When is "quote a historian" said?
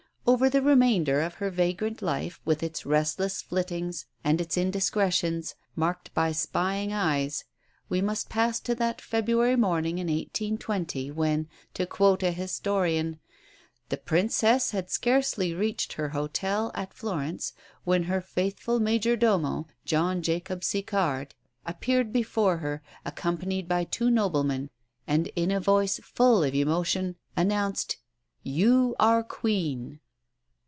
11.85-13.19